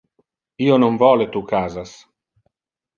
[0.69, 1.95] Io non vole tu casas.